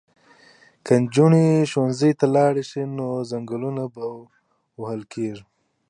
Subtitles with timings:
[0.85, 5.43] که نجونې ښوونځي ته لاړې شي نو ځنګلونه به نه وهل کیږي.